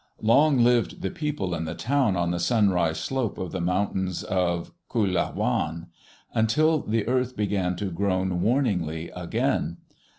Long 0.23 0.63
lived 0.63 1.03
the 1.03 1.11
people 1.11 1.53
in 1.53 1.65
the 1.65 1.75
town 1.75 2.15
on 2.15 2.31
the 2.31 2.39
sunrise 2.39 2.99
slope 2.99 3.37
of 3.37 3.51
the 3.51 3.61
mountains 3.61 4.23
of 4.23 4.71
Kahluelawan, 4.89 5.89
until 6.33 6.79
the 6.79 7.07
earth 7.07 7.37
began 7.37 7.75
to 7.75 7.91
groan 7.91 8.41
warningly 8.41 9.11
again. 9.15 9.77